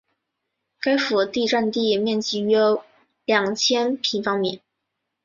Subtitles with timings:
[0.79, 2.57] 该府第占地面积约
[3.23, 4.59] 两千平方米。